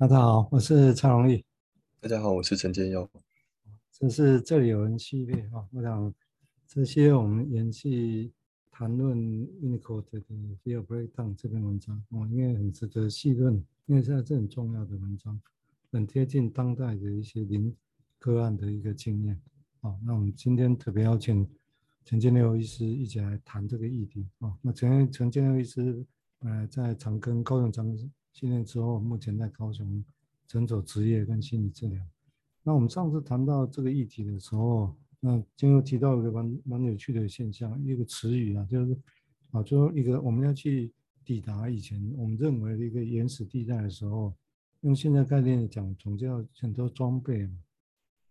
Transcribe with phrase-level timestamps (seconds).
[0.00, 1.44] 大家好，我是蔡荣义。
[1.98, 3.10] 大家好，我是陈建佑。
[3.90, 6.14] 这是这里有人系列啊，我想
[6.68, 8.30] 这些我们延续
[8.70, 10.20] 谈论 Winnicott 的
[10.62, 13.54] Fear Breakdown 这篇文章哦，因为很值得细论，
[13.86, 15.40] 因为现在这很重要的文章，
[15.90, 17.74] 很贴近当代的一些临
[18.20, 19.36] 个案的一个经验
[19.80, 19.92] 啊。
[20.04, 21.44] 那我们今天特别邀请
[22.04, 24.56] 陈建佑医师一起来谈这个议题啊。
[24.62, 26.06] 那陈陈建佑医师
[26.38, 28.08] 呃在长庚高雄长庚
[28.38, 30.04] 训练之后，目前在高雄
[30.46, 32.00] 诊所执业跟心理治疗。
[32.62, 38.96] 那我们上次谈到这个议题的时候，那就又提到一个蛮蛮有趣的现象，一个词语啊，就是
[39.50, 40.92] 啊，就一个我们要去
[41.24, 44.32] 抵达以前我们认为的一个原始地带的时候，
[44.82, 47.58] 用现在概念讲，总就要很多装备嘛，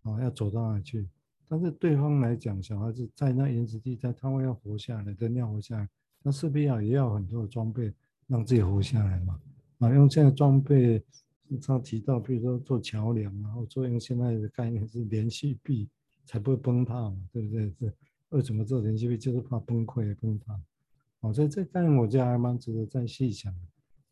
[0.03, 1.05] 啊，要走到哪去？
[1.49, 5.89] 但是对方来讲，小孩子在那原始地带，他会要活下来，人要活下来，
[6.23, 7.93] 那势必要也要很多的装备
[8.27, 9.37] 让自己活下来嘛。
[9.79, 11.03] 啊，用现在装备，
[11.61, 15.87] 他提到，比如说做桥梁然后做用现在的概念是连续壁，
[16.25, 17.69] 才不会崩塌嘛，对不对？
[17.79, 17.93] 是
[18.29, 20.59] 为什么做连续壁，就是怕崩溃崩塌。
[21.19, 23.53] 哦，所以这概念我觉得还蛮值得再细想。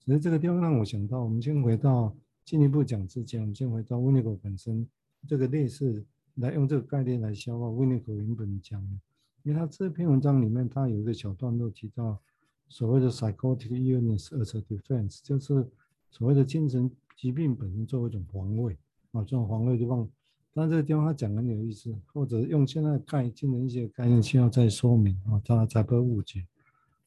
[0.06, 4.88] 所以这个地方让我想到，我们先回到进一步讲之前，我们先回到 Winnico 本身
[5.28, 9.00] 这个类似来用这个概念来消化 Winnico 原本讲的，
[9.42, 12.22] 因为他这篇文章里面他有一个小段落提到。
[12.68, 15.68] 所谓的 psychotic illness as a defense，就是
[16.10, 18.78] 所谓的精神疾病本身作为一种防卫
[19.12, 20.10] 啊，这种防卫地方。
[20.58, 26.48] 但这个地方他讲很有意思，或者用现在概念的一些概念需要再说明啊，他才不会误解。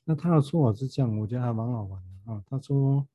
[0.05, 2.45] 那他的说法是这样，我觉得还蛮好玩的啊。
[2.47, 3.07] 他说，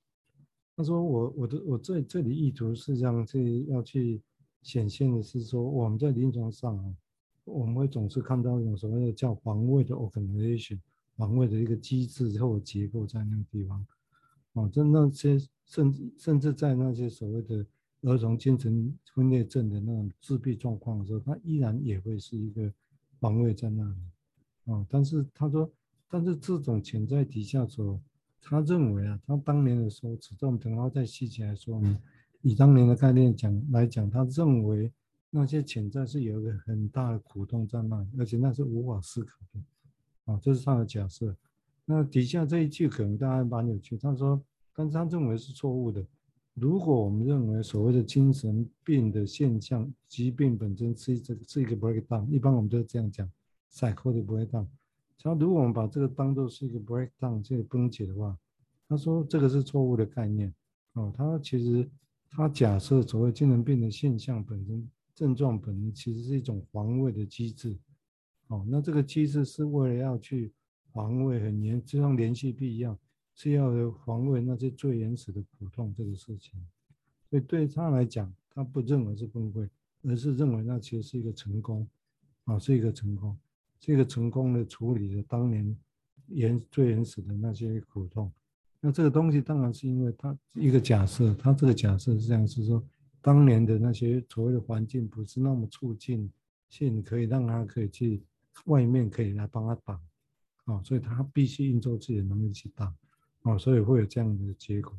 [0.76, 4.22] 他说我我的我这这里意图是这样去要去
[4.64, 6.96] 显现的是说，我们在临床上啊，
[7.46, 10.80] 我们会总是看到一种所谓的叫防卫的 organization。
[11.16, 13.86] 防卫的一个机制或结构在那个地方，
[14.54, 17.66] 哦，在那些甚至甚至在那些所谓的
[18.02, 22.72] 儿童精神分裂症的那种自闭状况的时候，他依然也会是一个
[23.20, 23.96] 防卫在那里，
[24.66, 25.72] 哦，但是他说，
[26.10, 28.00] 但是这种潜在底下所，
[28.42, 31.98] 他认为啊，他当年的时候，只这种等到再细节来说呢，
[32.42, 34.92] 以当年的概念讲来讲，他认为
[35.30, 39.60] 那些潜在是有一个很大的苦痛在那里，而且那是无法思考的。
[40.26, 41.36] 啊，这是他的假设。
[41.86, 43.98] 那底下这一句可能大家蛮有趣。
[43.98, 44.42] 他说，
[44.74, 46.06] 但是他认为是错误的。
[46.54, 53.30] 如果我们认为所谓的精神病的现象、疾病本身是一个是一个 breakdown，一般我们都这样讲
[53.72, 54.68] psycho 的 breakdown。
[55.20, 58.38] 他如果我们把这个当做是一个 breakdown，这个崩解的话，
[58.88, 60.54] 他说这个是错误的概念。
[60.94, 61.90] 哦，他其实
[62.30, 67.78] 他假设所谓精神病的现象本身、症状本身其实是一种防卫的机制。
[68.48, 70.52] 哦，那这个机制是为了要去
[70.92, 72.96] 防卫很严，就像连续壁一样，
[73.34, 76.54] 是要防卫那些最原始的苦痛这个事情。
[77.30, 79.68] 所以对他来讲，他不认为是崩溃，
[80.04, 81.88] 而是认为那其实是一个成功，
[82.44, 83.36] 啊，是一个成功，
[83.80, 85.76] 是一个成功的处理了当年
[86.28, 88.32] 原最原始的那些苦痛。
[88.80, 92.84] 那这个东西当然是因为他一个假设，他这个假设是这样，是说
[93.20, 96.30] 当年的那些所谓的环境不是那么促进
[96.70, 98.22] 性，可以让他可以去。
[98.66, 100.02] 外面可以来帮他挡，
[100.66, 102.96] 啊，所以他必须运作自己的能力去挡，
[103.42, 104.98] 啊，所以会有这样的结果，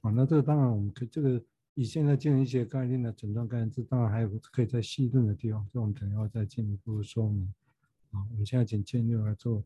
[0.00, 1.42] 啊，那这个当然我们可这个
[1.74, 7.52] 以现在进行一些概念的诊断概念，这当然还有可以再细论的地方，这我们等一下再进一步说明，
[8.10, 9.62] 啊，我们现在请建佑来做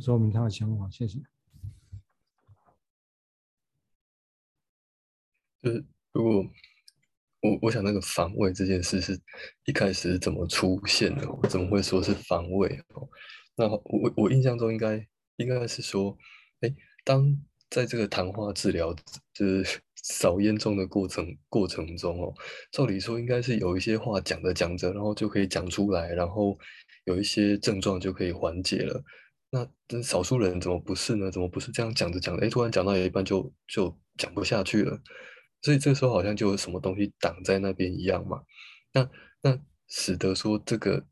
[0.00, 1.20] 说明他的想法，谢谢。
[5.60, 6.50] 就是如果。
[7.42, 9.20] 我我想那个防卫这件事是
[9.66, 11.28] 一开始怎么出现的？
[11.28, 12.68] 我怎么会说是防卫？
[12.94, 13.08] 哦，
[13.56, 15.04] 那我我印象中应该
[15.36, 16.16] 应该是说，
[16.60, 16.72] 哎，
[17.04, 17.36] 当
[17.68, 18.94] 在这个谈话治疗
[19.34, 22.32] 就是 扫烟囱的过程过程中哦，
[22.70, 26.56] 照理说应该是有一些话讲着讲着，然后就可以讲出来，然后
[27.06, 29.02] 有一些症状就可以缓解了。
[29.50, 31.30] 那少数人怎么不是呢？
[31.30, 34.98] 怎么不是这样讲着讲着，哎，突然讲到一半就就讲不下去了？
[35.62, 38.42] 所以这个时候好像就有什么东西挡在那边一样嘛，
[38.92, 39.08] 那
[39.40, 39.56] 那
[39.88, 41.06] 使得说这个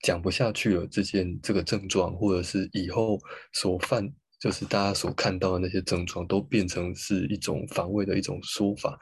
[0.00, 3.18] 讲不下去了，这件这个症状，或者是以后
[3.52, 4.10] 所犯，
[4.40, 8.98] 就是大家所看到的那些症状，都变成是一种防卫的一种说法。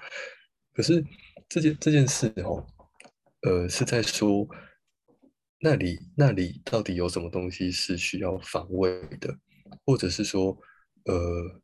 [0.75, 1.05] 可是
[1.49, 2.67] 这件这件事哦，
[3.43, 4.45] 呃，是在说
[5.61, 8.91] 那里那里到底有什么东西是需要防卫
[9.21, 9.33] 的，
[9.87, 10.59] 或者是说
[11.05, 11.61] 呃。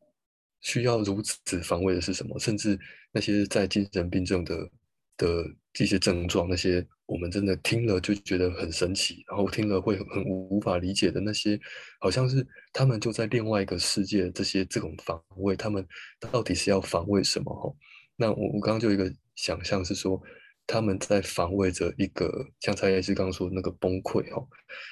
[0.62, 2.36] 需要如此防卫的是什么？
[2.40, 2.76] 甚至
[3.16, 4.70] 那些在精神病症的
[5.16, 5.26] 的
[5.72, 11.58] 这些症状，那些我们真的听了就觉得很神奇，然后听了会很无无法理解的那些，
[11.98, 14.30] 好像是他们就在另外一个世界。
[14.32, 15.86] 这些这种防卫，他们
[16.20, 17.54] 到底是要防卫什么？
[17.54, 17.74] 哈，
[18.16, 20.20] 那我我刚刚就一个想象是说，
[20.66, 24.46] 他们在防卫着一个像蔡医师刚刚说的那个崩溃哦，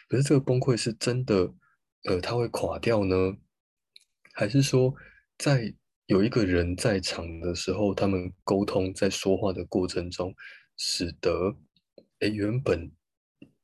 [0.08, 1.52] 可是这个崩溃是真的，
[2.04, 3.36] 呃，他会垮掉呢，
[4.32, 4.94] 还是说
[5.36, 5.74] 在
[6.06, 10.34] 有一个人在场的时候，他们沟通在说话的过程中，
[10.76, 11.56] 使得
[12.20, 12.90] 诶原本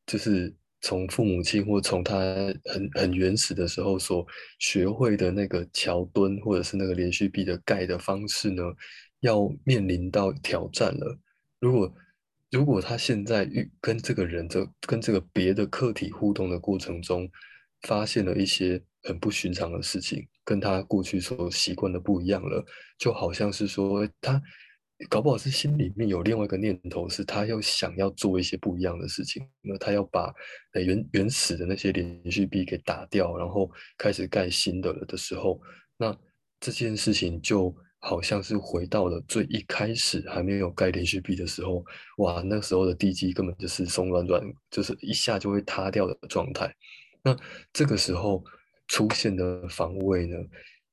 [0.06, 2.16] 就是从父母亲或从他
[2.64, 4.26] 很很原始的时候所
[4.58, 8.62] 学会的那个桥墩或者是那个连续壁的盖的方式呢，
[9.20, 11.18] 要面临到挑战了。
[11.58, 11.94] 如果
[12.50, 17.30] 如果他现在与跟这个人这跟这个别的客体互动的过程中，
[17.82, 22.64] 发现了一些很不寻常的事情，跟他过去所习惯的不一样了，
[22.98, 24.40] 就好像是说他
[25.08, 30.32] 搞不好是心里面有另外一个念头，是他要想要做一些不一样的事情，那他要把
[30.72, 35.60] 原原始的那些连续币给打掉，然后开始盖新的了的时候，
[35.96, 36.16] 那
[36.58, 37.74] 这件事情就。
[38.02, 41.84] 好像是回到了最一开始还没有盖连续币的时候，
[42.16, 46.74] 哇，那时候的地基根本就是松软软，就是一下就会塌掉的状态。
[47.22, 47.36] 那
[47.74, 48.42] 这个时候
[48.90, 50.36] 出现的防卫呢，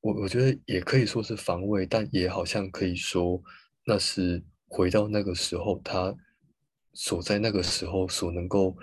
[0.00, 3.42] 我我觉得也可以说是防卫，但也好像可以说
[3.84, 6.14] 那是回到那个时候他
[6.94, 8.76] 所在那个时候所能够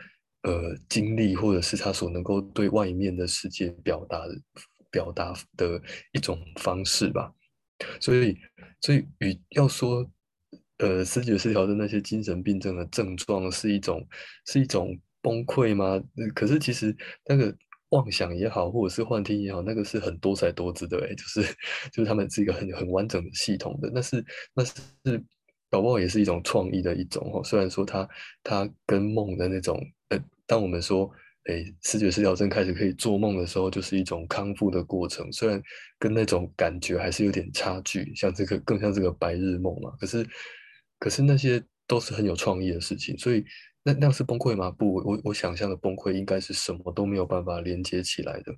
[0.44, 4.22] 呃经历，或者是他所能够对外面的世界表达
[4.92, 5.82] 表达的
[6.12, 7.34] 一种方式吧。
[8.02, 8.38] 所以，
[8.82, 10.06] 所以与要说，
[10.80, 14.06] 呃，思觉失调的那些精神病症的症状是一种，
[14.46, 16.02] 是一种崩溃吗？
[16.34, 16.96] 可是其实
[17.26, 17.56] 那个
[17.96, 21.42] 妄想也好，或者是幻听也好，那个是很多才多姿的，哎，就是
[21.92, 24.74] 就是他们是一个很很完整的系统的，那是那是
[25.70, 27.44] 搞不好也是一种创意的一种哦。
[27.44, 28.08] 虽然说它
[28.44, 31.10] 它跟梦的那种，呃，当我们说。
[31.48, 35.32] 哎，视觉失调症开始可以做梦的时候，就是一种康复的过程。
[35.32, 35.62] 虽然
[36.00, 39.92] 跟那种感觉还是有点差距，像这个更像这个白日梦嘛。
[40.00, 40.26] 可是，
[40.98, 43.16] 可是那些都是很有创意的事情。
[43.20, 43.46] 所以，
[43.88, 44.72] 那那样是崩溃吗？
[44.72, 48.52] 不，我我想象的崩溃应该是什么都没有办法连接起来的。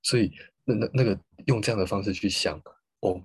[0.00, 0.30] 所以，
[0.64, 2.56] 那那那个用这样的方式去想，
[3.00, 3.20] 哦，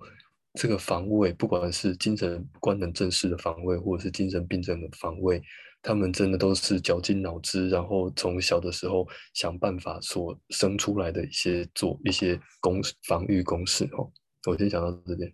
[0.54, 5.40] 这个防卫，不管是精神官能症式的防卫，或者是精神病症的防卫。
[5.82, 14.10] 他们真的都是绞尽脑汁，然后从小的时候想办法所生出来的一些做一些公防御公式哦。
[14.48, 15.32] 我先讲到这边。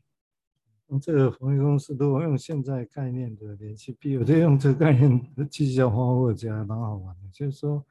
[1.00, 7.22] 这个防御公司如果用现在概念的连续币，我就用这个概念继续叫花或者蛮好玩的。
[7.32, 7.84] 就是说，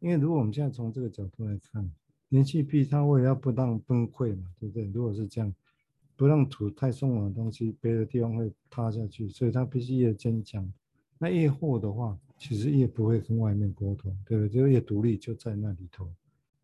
[0.00, 1.90] 因为如果我们现在从这个角度来看，
[2.28, 4.84] 连续币它为了要不让崩溃嘛，对不对？
[4.92, 5.54] 如果是这样，
[6.16, 10.70] 不让土太松软的东西别的地方会塌下去，所以它必须越坚强。
[11.18, 14.48] 那越厚的话，其实越不会跟外面沟通，对不对？
[14.48, 16.12] 就越独立，就在那里头。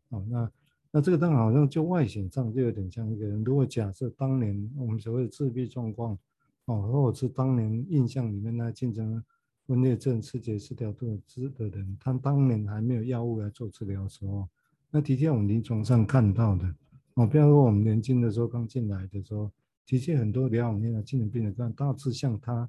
[0.08, 0.50] 哦，那
[0.90, 3.42] 那这个当然好像就外显上就有点像一个人。
[3.44, 6.18] 如果假设当年我们所谓的自闭状况，
[6.66, 9.22] 哦，或者是当年印象里面那精神
[9.66, 14.48] 分裂症、刺激失调度知的人，他当年还没有药物来做治疗的时候，
[14.90, 16.74] 那的确我们临床上看到的，
[17.14, 19.50] 哦，比方说我们年轻的时候刚进来的时候，
[19.86, 22.68] 的确很多疗养院的精神病人，但大致像他。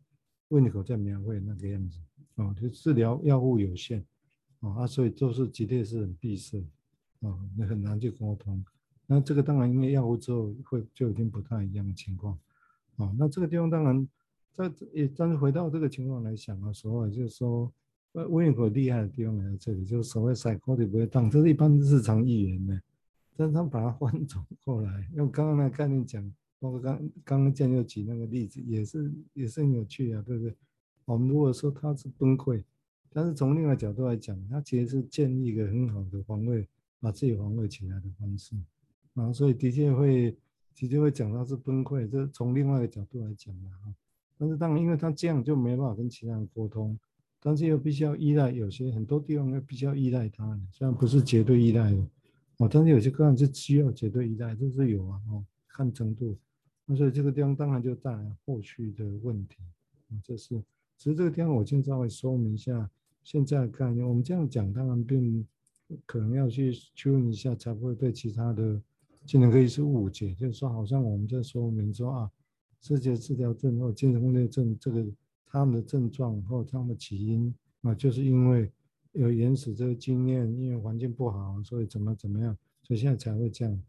[0.50, 2.00] 胃你口在描绘那个样子，
[2.38, 4.04] 哦，就治疗药物有限，
[4.62, 6.66] 哦啊，所以都是极力是很闭塞，
[7.22, 8.64] 哦，你很难去沟通。
[9.06, 12.38] 那这个当然因为药物之后会就已经不太一样的情况，
[12.98, 14.08] 哦，那这个地方当然
[14.54, 17.72] 在也但是回到这个情况来想啊，所谓就是说，
[18.14, 22.82] 呃，温尼厉害的地方来在这里，就是所谓 psychotic breakdown，这是一般日常语言呢，
[23.36, 26.34] 但是他把它换转过来，用刚刚那个概念讲。
[26.62, 30.54] 包括刚刚刚建又举那个例子，也是也是很有趣啊，对不对？
[31.06, 32.62] 我们如果说他是崩溃，
[33.14, 36.68] 但是从另外角度来讲，他其实是建立一个很好的防卫，
[37.00, 38.56] 把自己防卫起来的方式
[39.16, 40.36] 啊，所以的确会
[40.76, 43.94] 的确会讲他是崩溃，这从另外一个角度来讲的哈。
[44.38, 46.98] 但是当然，因为他这样就没办法跟其他人沟通，
[47.42, 51.98] 但是又必须要依赖有些很多地方又必须要依赖他，虽然不是绝对依赖的
[52.58, 56.38] 哦，但是有些个案是需要绝对依赖，这是有啊哦，看程度。
[56.86, 59.58] 那所以这个地方当然就带来后续的问题，
[60.10, 60.58] 啊，这是，
[60.98, 62.90] 其实这个地方我先稍微说明一下
[63.24, 64.08] 现在的概念。
[64.08, 65.46] 我们这样讲，当然并
[66.06, 68.82] 可能要去确认一下，才不会被其他的
[69.26, 72.32] 精神科医师误解，就是说好像我们在说明说啊，
[72.80, 75.06] 思觉失调症或精神分裂症这个
[75.46, 78.72] 他们的症状或他们的起因啊，就是因为
[79.14, 83.82] 有原始这个经验，因为环境不好，所以怎么怎么样，所以现在才会这样。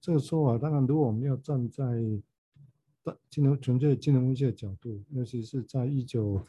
[0.00, 1.84] 这个说法当然，如果我们要站在
[3.28, 6.40] 精神纯粹的精神分析的角度，尤其是在一九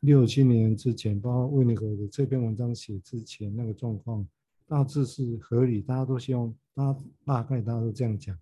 [0.00, 4.26] 六七年之前，包括温尼口的这篇文章写之前，那个状况
[4.66, 8.36] 大致是合理，大家都希望，大大概大家都这样讲，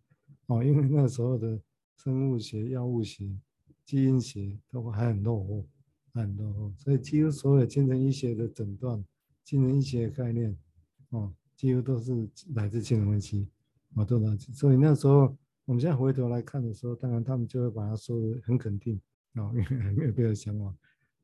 [0.47, 1.61] 哦，因为那时候的
[1.97, 3.29] 生物学、药物学，
[3.85, 5.67] 基因学都还很落后，
[6.13, 9.05] 很落后，所以几乎所有精神医学的诊断、
[9.45, 10.57] 精神医学的概念，
[11.11, 13.49] 哦，几乎都是来自精神分析，
[13.95, 14.53] 哦，都来自。
[14.53, 19.01] 所以那时候，我们现在回头来看的时候，当然他们就会把它说的很肯定，
[19.35, 20.73] 哦，因为没有别的想法，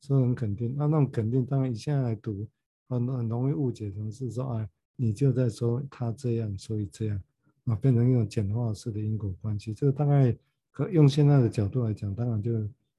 [0.00, 0.74] 说很肯定。
[0.76, 2.46] 那那种肯定，当然你现在来读，
[2.88, 4.68] 很很容易误解成是说，哎，
[5.00, 7.22] 你就在说他这样，所以这样，
[7.64, 9.72] 啊，变成一种简化式的因果关系。
[9.72, 10.36] 这个大概。
[10.70, 12.52] 可用现在的角度来讲，当然就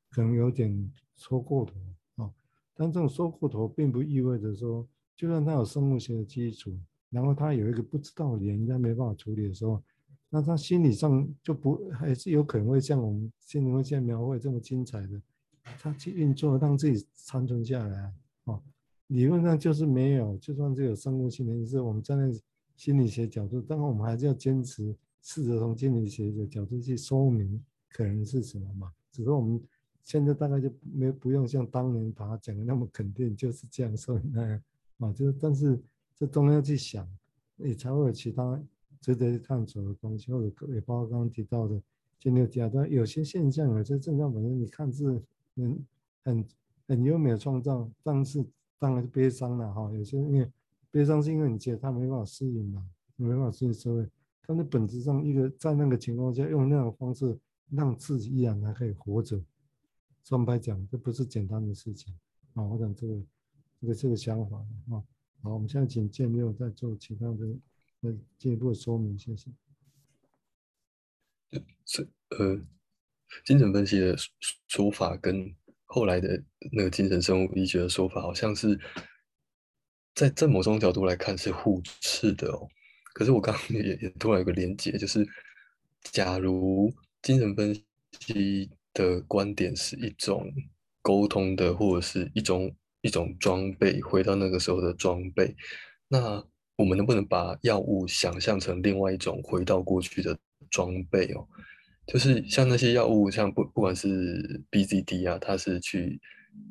[0.10, 1.74] 可能有点说过头
[2.22, 2.30] 啊、
[2.76, 6.78] 但这种说过头，并不意味着说，就算他有生物学的基础，
[7.10, 9.82] 然后他有一个不知道的原因，他没办法处理的时候，
[10.30, 15.22] 那他心理上就不还是有可能会像我们心灵会现在描绘这么精彩的，
[15.80, 18.14] 他去运作，让自己生存下来
[18.44, 18.62] 啊、
[19.10, 22.42] 理论上就是没有，就算是有生物性的意思，我们站在
[22.76, 27.64] 心理学角度，当然我们还是要坚持，试着从心理学的角度去说明。
[27.92, 28.94] 可能是什么嘛？
[29.12, 29.60] 只是我们
[30.04, 34.62] 现在大概就没不用像当年把它讲的那么肯定，就是这样说那样
[35.00, 35.12] 啊。
[35.12, 35.82] 就但是
[36.16, 37.10] 这都要去想，
[37.58, 38.64] 也才会有其他
[39.02, 41.82] 值得探索的东西，或者也包括刚刚提到的
[42.20, 45.20] 前六讲的有些现象，有些症状本身你看是
[45.56, 45.86] 很
[46.24, 46.46] 很
[46.88, 48.46] 很优美的创造，但是
[48.80, 49.92] 当然是悲伤了哈。
[49.94, 50.52] 有些因为
[50.90, 54.10] 悲伤是因为你觉得他没办法适应嘛，没办法适应社会，
[54.48, 57.38] 但是本质上一个在那个情况下用那种方式。
[57.72, 59.40] 让自己依然还可以活着，
[60.24, 62.12] 双白讲，这不是简单的事情
[62.56, 62.64] 啊！
[62.64, 63.24] 我想这个
[63.80, 64.58] 这个这个想法
[64.90, 65.06] 啊，
[65.44, 67.46] 好，我们现在请建佑再做其他的
[68.02, 69.52] 呃进一步说明，谢谢。
[71.86, 72.60] 是呃，
[73.46, 74.16] 精神分析的
[74.68, 75.56] 说法跟
[75.92, 76.42] 后来的
[76.72, 78.80] 那个精神生物医学的说法，好像是
[80.16, 82.68] 在在某种角度来看是互斥的哦。
[83.14, 85.28] 可是我刚刚 也也突然有个连接，就是
[86.12, 86.94] 假如。
[87.22, 87.76] 精神分
[88.22, 90.50] 析的观点是一种
[91.02, 95.54] 沟通的，或者是一种一种装备，回到那个时候的装备。
[96.08, 96.42] 那
[96.78, 101.46] 我们能不能把药物想象成另外一种回到过去的装备哦？
[102.12, 104.10] 就是像那些药物，像不不管是
[104.72, 106.20] BZD 啊，它是去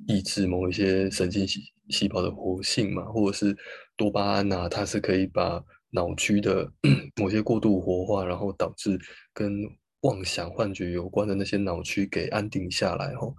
[0.09, 3.57] 抑制某一些神经细细胞的活性嘛，或者是
[3.97, 6.69] 多巴胺啊，它是可以把脑区的
[7.15, 8.99] 某些过度活化，然后导致
[9.33, 9.63] 跟
[10.01, 13.37] 妄想、幻觉有关的那些脑区给安定下来吼，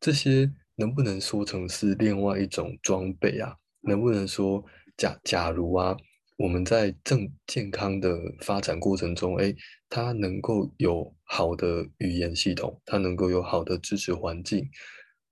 [0.00, 3.56] 这些能不能说成是另外一种装备啊？
[3.80, 4.62] 能不能说
[4.98, 5.96] 假假如啊，
[6.42, 9.54] 我们在正健康的发展过程中，诶，
[9.88, 14.68] 它能够有好的语言系统，它能够有好的支持环境，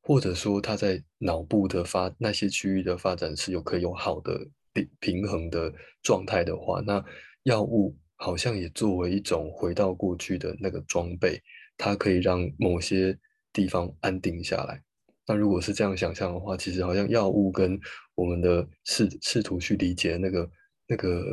[0.02, 4.38] 或者说它在脑部的发那些区域的发展是有可以有好的
[4.72, 7.04] 平平衡的状态的话，那
[7.42, 7.96] 药物。
[8.22, 11.40] 好像也作为一种回到过去的那个装备，
[11.78, 13.18] 它可以让某些
[13.50, 14.78] 地方安定下来。
[15.26, 17.80] 那如果是这样想象的话，其实好像药物跟
[18.14, 20.46] 我们的试试图去理解那个
[20.90, 21.24] 那个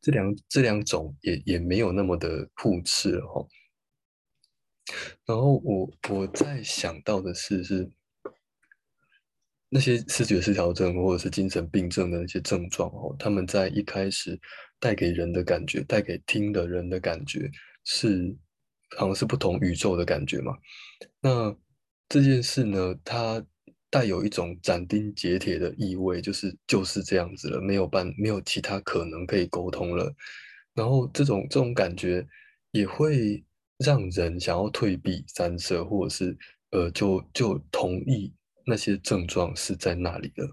[0.00, 3.48] 这两这两种也也没有那么的互斥了哈。
[5.24, 7.90] 然后我我在想到的是是
[9.70, 14.38] 那些视觉失调症或者是精神病症的那些症状哦，他们在一开始。
[14.80, 17.50] 带给人的感觉，带给听的人的感觉
[17.84, 18.36] 是，
[18.98, 20.52] 好像是不同宇宙的感觉嘛。
[21.20, 21.56] 那
[22.06, 23.42] 这件事呢，它
[23.94, 30.12] 带有一种斩钉截铁的意味，就是就是这样子了，没有办，没有其他可能可以沟通了。
[30.74, 32.26] 然后这种这种感觉
[32.72, 33.44] 也会
[33.78, 36.36] 让人想要退避三舍，或者是
[36.72, 38.34] 呃，就就同意
[38.66, 40.44] 那些症状是在那里的，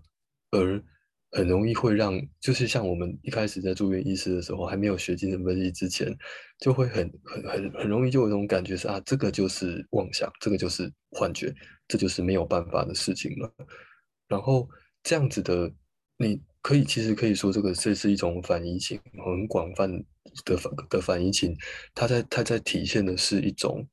[0.51, 0.83] 而。
[1.31, 6.13] 很容易会让，就是像我们一开始在住院医师的时候，还没有学精神分析之前，
[6.59, 11.53] 就会很很很很容易就有一种感觉是啊，这个就是妄想，这个就是幻觉，
[11.87, 13.49] 这就是没有办法的事情了。
[14.27, 14.67] 然后
[15.03, 15.71] 这样子的，
[16.17, 19.89] 你可以其实可以说，这个这是一种反移情，很广泛
[20.43, 21.55] 的反的反移情，
[21.95, 23.87] 它在它在体现的是一种，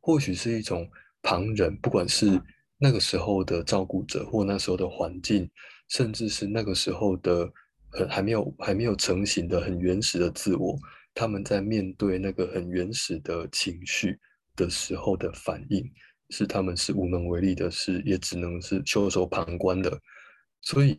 [0.00, 0.90] 或许是一种
[1.22, 2.42] 旁人，不管是
[2.78, 5.48] 那个时候的照顾者或那时候的环境。
[5.88, 7.50] 甚至是那个时候的，
[7.90, 10.78] 很还没有还没有成型的很原始的自我，
[11.14, 14.18] 他们在面对那个很原始的情绪
[14.54, 15.90] 的时候的反应，
[16.30, 19.98] 是他们是无能为力的，是也只能是袖手旁观的。
[20.60, 20.96] 所以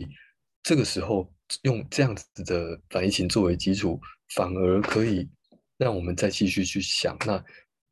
[0.63, 1.31] 这个时候
[1.63, 3.99] 用这样子的反应情作为基础，
[4.35, 5.29] 反而可以
[5.77, 7.43] 让我们再继续去想，那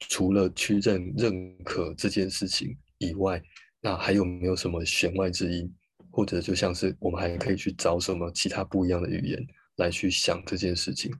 [0.09, 3.41] 除了去认认可这件事情以外，
[3.81, 5.71] 那还有没有什么弦外之音？
[6.17, 9.39] 或者就像是我们还可以去找什么其他不一样的语言
[9.75, 11.13] 来去想这件事情，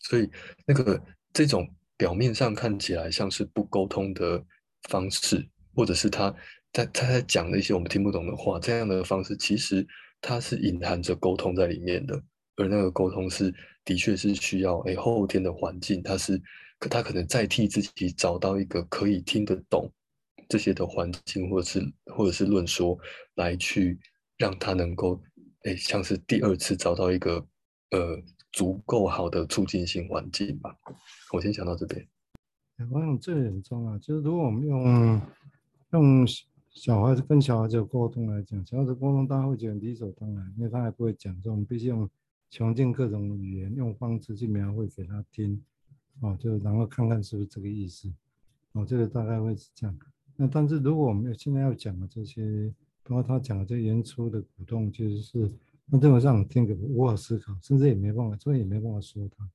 [0.00, 0.26] 所以
[0.66, 0.98] 那个
[1.34, 4.42] 这种表面上看起来像是不沟通的
[4.88, 6.34] 方式，或者是他
[6.72, 9.86] 在他在讲的一些我们听不懂的话，这样的方式其实
[10.22, 12.18] 它是隐含着沟通在里面的，
[12.56, 16.40] 而那个沟通是的确是需要诶后天的环境，它是
[16.78, 19.92] 可他可能在替自己找到一个可以听得懂
[20.48, 22.98] 这些的环境，或者是或者是论说
[23.34, 23.98] 来去
[24.38, 25.20] 让他能够
[25.64, 27.44] 诶像是第二次找到一个
[27.90, 30.74] 呃足够好的促进性环境吧。
[31.32, 32.06] 我先讲到这边。
[32.90, 35.20] 我想这很重要，就是如果我们用
[35.90, 36.26] 用
[36.70, 42.08] 小孩子跟小孩子沟通来讲，小孩子沟通大家会觉得理所当然，因为他还不会讲，这种必须用
[42.50, 45.60] 穷尽各种语言，用方式去描绘给他听，
[46.20, 48.08] 哦，就然后看看是不是这个意思，
[48.72, 49.98] 哦，这个大概会是这样。
[50.36, 52.72] 那但是如果我们现在要讲的这些，
[53.08, 55.50] 包括他讲的这些演出的鼓动，其实是
[55.86, 59.48] 那这种让听个无法思考，甚至也没办法，所以也没办法说他，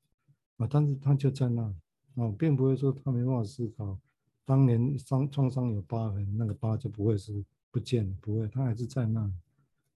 [0.58, 1.76] 啊，但是他就在那里。
[2.16, 3.98] 哦，并不会说他没办法思考，
[4.46, 9.34] 当年伤创伤有疤痕，那个疤就不会是不见了，不会，他还是在那里。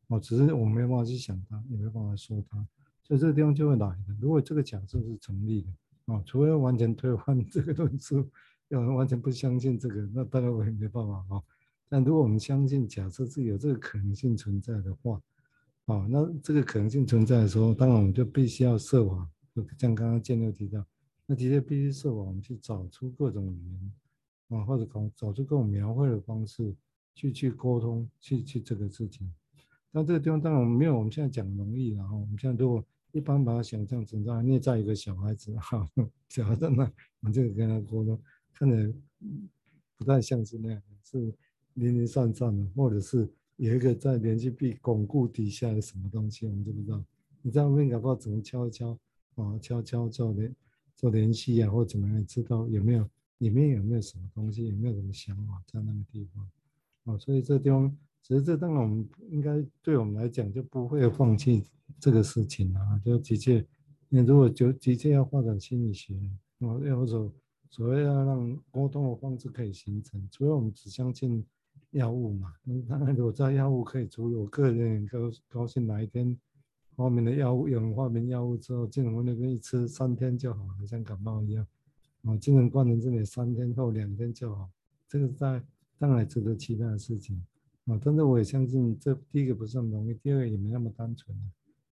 [0.08, 2.58] 哦，只是我们没办法去想他，也没办法说他，
[3.04, 4.16] 所以这个地方就会来的。
[4.20, 5.70] 如果这个假设是成立的，
[6.06, 8.28] 哦，除非完全推翻这个论述，
[8.70, 11.44] 要完全不相信这个，那当然我也没办法哦。
[11.90, 15.22] 但如果我们相信，假设是有这个可能性存在的话，
[15.86, 20.86] 哦，那这个可能性存在的时候，当然我们就必须要设法，就像刚刚建六提到。
[21.26, 23.92] 那的确必须设法我们去找出各种语言
[24.60, 26.74] 啊，或者找找出各种描绘的方式
[27.14, 29.30] 去去沟通，去去这个事情。
[29.92, 35.86] 但这个地方当然我们没有我们现在讲容易，然后我们现在如果一般把它想象成这样，内在一个小孩子 哈，
[36.30, 36.92] 小孩在那，我
[37.22, 38.22] 们就跟他沟通，
[38.54, 38.94] 看着
[39.98, 41.34] 不太像是那样，是
[41.78, 47.04] 零零散散的，或者是有一个在连续壁巩固底下的什么东西，我们就不知道。
[47.42, 48.98] 你在外面搞不好只能敲一敲
[49.36, 50.54] 啊，敲敲做联？
[50.96, 53.08] 做联系啊，或怎么样，知道有没有
[53.38, 56.50] 里面有没有什么东西，有没有什么想法在那个地方，
[57.04, 61.64] 啊，所以这地方，其实这当然我们应该对我们来讲就不会放弃
[62.00, 63.64] 这个事情啊，就的确，
[64.10, 66.16] 你如果就的确要发展心理学，
[66.62, 67.32] 啊，要说
[67.70, 71.46] 所谓要让沟通的方式可以形成，除非我们只相信
[71.98, 76.38] 药物嘛，那当然如果这药物可以处理，我个人很高高兴哪一天。
[76.96, 81.64] 发明的药物，有人发明药物之后，精神分裂一吃三天就好了，像感冒一样。
[82.24, 84.68] 啊，精神官能症也三天后两天就好，
[85.08, 85.62] 这个在
[86.00, 87.40] 当然值得期待的事情。
[87.86, 91.38] 啊，但是我也相信这第一个不是那么容易，第二个也没那么单纯。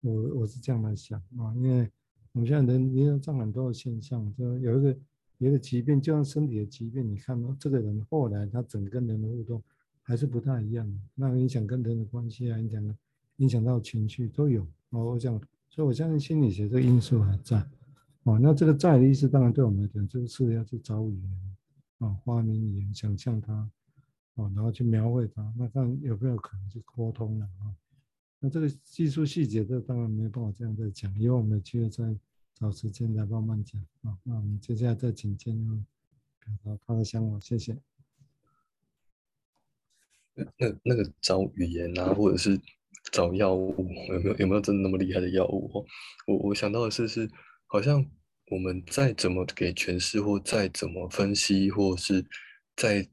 [0.02, 1.90] 我我是这样来想啊，因为
[2.30, 4.96] 我们现在人临床上很多的现象，就有一个
[5.38, 9.60] 有一个疾病，就像身体的疾病，你看到这个人后来他整个人的互动
[10.02, 12.96] 还是不太一样，那影响跟人的关系啊，影响
[13.36, 14.66] 影响到情绪都有。
[14.90, 17.64] 哦，我想，所以我相信心理学这个因素还在。
[18.24, 21.56] 哦，那这个在的意思，当然对我们来讲，就是要去找语言，
[21.98, 23.68] 啊，发明语言，想象它，
[24.34, 27.74] 哦，然后去描绘它，那看有没有可能去沟通了啊？
[28.38, 32.14] 那这个技术细节，这当然没办法这样再讲，因为我们有机会再
[32.54, 34.18] 找时间来慢慢讲啊。
[34.24, 35.82] 那我们接下来再请建佑
[36.40, 37.76] 表达他的想法，谢谢。
[40.34, 42.58] 那那个找语言啊，或者是。
[43.10, 43.74] 找药物
[44.08, 45.84] 有没有有没有真的那么厉害的药物？
[46.24, 47.28] 我我想到的是是，
[47.66, 48.02] 好像
[48.48, 52.24] 我们再怎么给诠释，或再怎么分析，或是
[52.76, 53.06] 再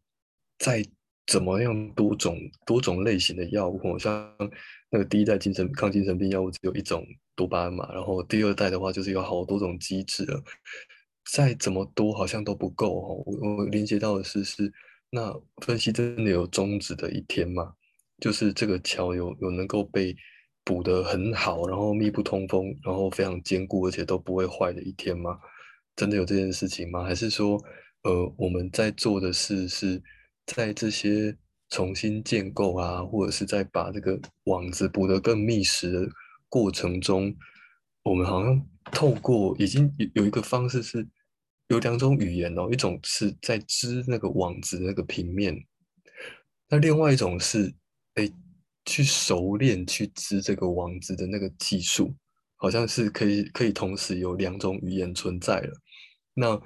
[0.59, 0.85] 再
[1.25, 4.31] 怎么样多种多种类型的药物，好像
[4.91, 7.03] 那个第一代精神抗精神病药物只有一种
[7.35, 10.41] 多巴胺嘛，然后第二代的话就是有好多种机制了，
[11.33, 13.23] 再怎么多好像都不够哦。
[13.25, 14.71] 我我连接到的是是，
[15.11, 15.33] 那
[15.65, 17.73] 分析真的有终止的一天吗？
[18.19, 20.15] 就是这个桥有有能够被
[20.63, 25.39] 补得很好，然后密不通风，然后非常坚固，而且都不会坏的一天吗？
[25.95, 27.03] 真的有这件事情吗？
[27.03, 27.57] 还是说，
[28.03, 30.01] 呃，我们在做的事是
[30.45, 31.35] 在这些
[31.69, 36.07] 重新建构啊，或者是在把这个网子补得更密实的
[36.49, 37.33] 过程中，
[38.03, 41.07] 我们好像透过已经有有一个方式是
[41.69, 45.65] 有两种语言哦，一种是在织那个网子那个平面，
[46.67, 47.73] 那另外一种是。
[48.15, 48.29] 诶，
[48.85, 52.13] 去熟练去织这个网子的那个技术，
[52.57, 55.71] 好像是可以可以同时有两种语言存在了。
[56.33, 56.59] 那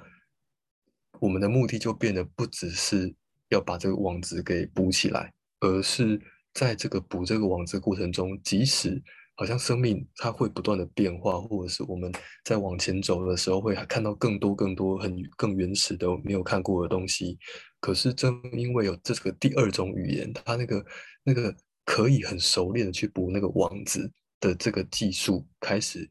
[1.20, 3.14] 我们的目的就变得不只是
[3.50, 6.20] 要把这个网子给补起来，而是
[6.54, 9.00] 在这个补这个网子过程中，即使
[9.34, 12.12] 好像生命它会不断的变化，或者是我们
[12.44, 17.38] 在往前走的时候会看到更多更多很更原始的没有看过的东西。
[17.80, 20.84] 可是正因为有这个第二种语言，它那个。
[21.26, 26.06] 那个可以很熟练的去补那个网子的这个技术开始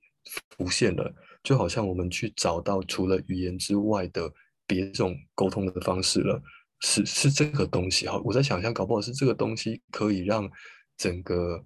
[0.58, 4.28] 浮现了，就好像我们去找到除了语言之外的
[4.66, 6.42] 别种沟通的方式了。
[6.80, 10.50] 是是这个东西哈，我在想象，搞不好是这个东西可以让
[10.98, 11.64] 整个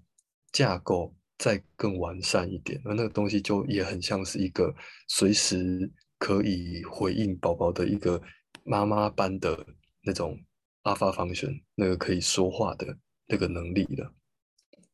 [0.51, 4.73] 架构再更完善一点，而那个东西就也很像是一个
[5.07, 8.21] 随时可以回应宝宝的一个
[8.63, 9.65] 妈妈般的
[10.01, 10.37] 那种
[10.83, 12.97] alpha function，那个可以说话的
[13.27, 14.11] 那个能力的。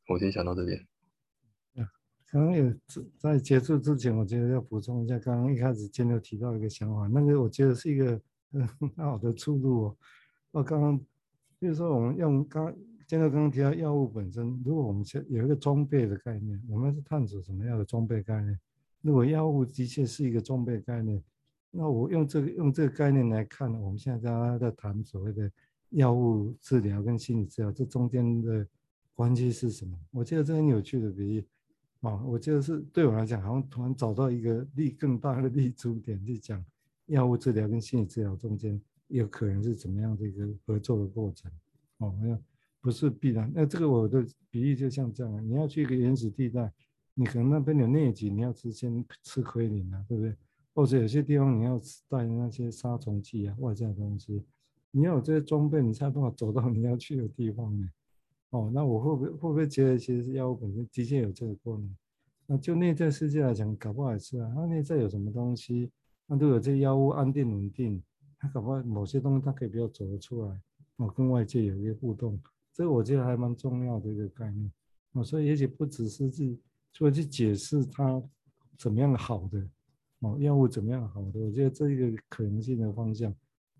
[0.10, 0.86] 我先想到这边。
[2.30, 2.74] 刚刚有
[3.20, 8.20] 在结束之前，我觉得要补充一下，刚刚一开始金牛提到一个想法，那个我觉得是一个
[8.52, 9.98] 很好的出路哦。
[10.50, 10.98] 我刚刚
[11.60, 12.76] 比如说我们用刚
[13.08, 18.60] 建六刚刚提到药物本身，如果我们有一个装备的概念，我们是探索什么样的装备概念？
[19.02, 21.22] 如果药物的确是一个装备概念，
[21.72, 25.52] 那我用这个用这个概念来看，我们现在大家在谈所谓的
[25.90, 28.66] 药物治疗跟心理治疗，这中间的
[29.14, 29.98] 关系是什么？
[30.12, 31.46] 我觉得这很有趣的比喻。
[32.02, 36.64] 哦，我觉得是对我来讲，好像突然找到一个立更大的立足点去讲
[37.06, 41.52] 药物治疗跟心理治疗中间有可能是怎么样的一个合作的过程。
[42.00, 42.38] 哦，没有，
[42.84, 43.50] 不是必然。
[43.56, 46.70] 那这个我的比喻就像这样，你要去一个原始地带，
[47.14, 50.36] 你可能那边有疟疾，你要吃先吃奎宁啊，对不对？
[50.74, 54.44] 或者有些地方你要带那些杀虫剂啊、外在的东西，
[54.92, 57.90] 你要有这些装备，你才有办法走到你要去的地方呢。
[58.50, 61.96] 哦，那我会不会会不会觉得其实药物本身的确有这个功能？
[62.46, 64.52] 那就内在世界来讲，搞不好也是啊。
[64.54, 65.90] 那内在有什么东西？
[66.28, 68.04] 那都有这药物安定稳定，
[68.38, 70.60] 它搞不好某些东西它可以比较走得出来，
[70.98, 72.40] 哦，跟外界有一些互动，
[72.74, 74.70] 这个我觉得还蛮重要的一个概念。
[75.14, 76.60] 哦，所以也许不只是去
[76.92, 78.22] 说去解释它
[78.78, 79.66] 怎么样好的，
[80.20, 83.34] 哦，药物怎么样好的，我觉得这一个可能性的方向。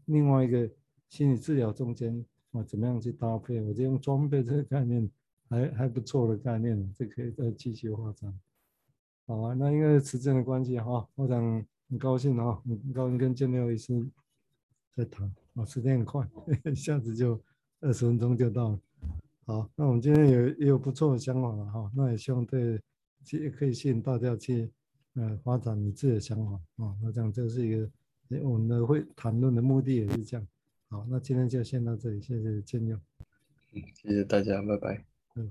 [0.06, 0.70] 另外一个
[1.10, 2.26] 心理治疗中间。
[2.54, 3.60] 啊怎么样去搭配？
[3.64, 5.10] 我就用装备这个概念
[5.50, 8.32] 还还不错的概念，这可以再继续发展。
[9.26, 14.08] 好啊，那因为时间的关系哈，我想很高兴啊，很高兴跟建六医师
[14.96, 16.30] 在谈啊，时间很快，
[16.66, 17.42] 一 下子就
[17.84, 18.80] 二十分钟就到了。
[19.46, 22.80] 好，那我们今天有也有不错的想法了哈，那也希望对
[23.32, 24.72] 也可以吸引大家去
[25.16, 26.96] 呃发展你自己的想法啊。
[27.02, 27.90] 那这样这是一个
[28.42, 30.48] 我们的会谈论的目的也是这样。
[30.88, 32.98] 好，那今天就先到这里，谢谢建六。
[33.74, 35.06] 嗯，谢谢大家，拜拜。
[35.36, 35.50] 嗯。